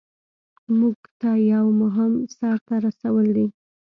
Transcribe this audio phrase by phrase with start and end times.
[0.77, 3.47] مونږ ته یو مهم سر ته رسول دي.